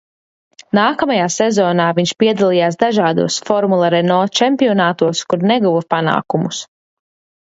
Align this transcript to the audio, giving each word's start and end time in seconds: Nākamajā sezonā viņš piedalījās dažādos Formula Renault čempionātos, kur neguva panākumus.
Nākamajā 0.77 1.25
sezonā 1.33 1.85
viņš 1.99 2.13
piedalījās 2.23 2.79
dažādos 2.85 3.37
Formula 3.51 3.91
Renault 3.97 4.35
čempionātos, 4.41 5.23
kur 5.35 5.45
neguva 5.53 5.85
panākumus. 5.97 6.65